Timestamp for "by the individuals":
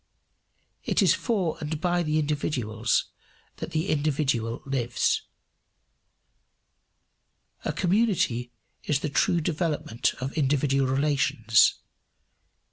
1.79-3.11